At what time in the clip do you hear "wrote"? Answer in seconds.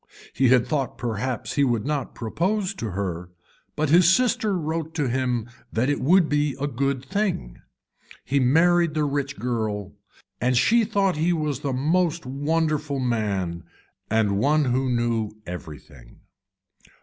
4.57-4.95